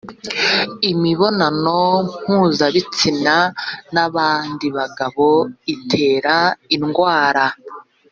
imibonano 0.91 1.81
mpuzabitsina 2.23 3.35
n 3.93 3.95
‘abandi 4.05 4.65
bagabo 4.77 5.27
itera 5.73 6.35
indwara. 6.75 7.45